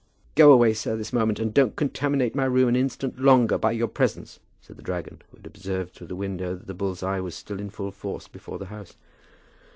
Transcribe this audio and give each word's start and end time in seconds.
"Go 0.33 0.51
away, 0.51 0.73
sir, 0.73 0.95
this 0.95 1.13
moment, 1.13 1.37
and 1.39 1.53
don't 1.53 1.75
contaminate 1.75 2.33
my 2.33 2.45
room 2.45 2.67
an 2.69 2.75
instant 2.75 3.19
longer 3.19 3.59
by 3.59 3.71
your 3.71 3.87
presence," 3.87 4.39
said 4.59 4.75
the 4.77 4.81
dragon, 4.81 5.21
who 5.29 5.37
had 5.37 5.45
observed 5.45 5.93
through 5.93 6.07
the 6.07 6.15
window 6.15 6.55
that 6.55 6.65
the 6.65 6.73
bull's 6.73 7.03
eye 7.03 7.19
was 7.19 7.35
still 7.35 7.59
in 7.59 7.69
full 7.69 7.91
force 7.91 8.27
before 8.27 8.57
the 8.57 8.65
house. 8.73 8.95